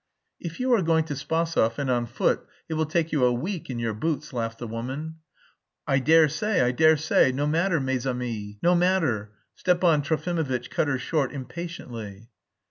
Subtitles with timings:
[0.39, 3.69] "If you are going to Spasov and on foot, it will take you a week
[3.69, 5.17] in your boots," laughed the woman.
[5.85, 10.87] "I dare say, I dare say, no matter, mes amis, no matter." Stepan Trofimovitch cut
[10.87, 12.31] her short impatiently.